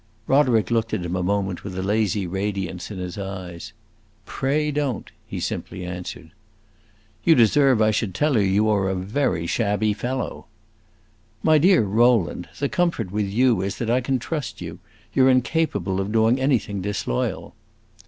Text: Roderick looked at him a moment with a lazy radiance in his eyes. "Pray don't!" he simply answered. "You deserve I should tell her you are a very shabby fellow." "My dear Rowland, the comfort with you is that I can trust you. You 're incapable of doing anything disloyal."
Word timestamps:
Roderick 0.25 0.71
looked 0.71 0.95
at 0.95 1.05
him 1.05 1.15
a 1.15 1.21
moment 1.21 1.63
with 1.63 1.77
a 1.77 1.83
lazy 1.83 2.25
radiance 2.25 2.89
in 2.89 2.97
his 2.97 3.19
eyes. 3.19 3.71
"Pray 4.25 4.71
don't!" 4.71 5.11
he 5.27 5.39
simply 5.39 5.85
answered. 5.85 6.31
"You 7.23 7.35
deserve 7.35 7.83
I 7.83 7.91
should 7.91 8.15
tell 8.15 8.33
her 8.33 8.41
you 8.43 8.67
are 8.67 8.89
a 8.89 8.95
very 8.95 9.45
shabby 9.45 9.93
fellow." 9.93 10.47
"My 11.43 11.59
dear 11.59 11.83
Rowland, 11.83 12.49
the 12.57 12.67
comfort 12.67 13.11
with 13.11 13.27
you 13.27 13.61
is 13.61 13.77
that 13.77 13.91
I 13.91 14.01
can 14.01 14.17
trust 14.17 14.59
you. 14.59 14.79
You 15.13 15.25
're 15.27 15.29
incapable 15.29 16.01
of 16.01 16.11
doing 16.11 16.41
anything 16.41 16.81
disloyal." 16.81 17.53